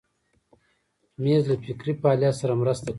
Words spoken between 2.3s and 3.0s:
سره مرسته کوي.